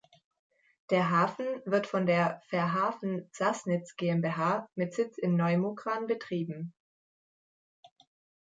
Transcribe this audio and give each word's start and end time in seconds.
Der 0.89 1.11
Hafen 1.11 1.45
wird 1.63 1.85
von 1.85 2.07
der 2.07 2.41
"Fährhafen 2.47 3.29
Sassnitz 3.33 3.95
GmbH" 3.97 4.67
mit 4.73 4.95
Sitz 4.95 5.19
in 5.19 5.35
Neu 5.35 5.57
Mukran 5.59 6.07
betrieben. 6.07 6.73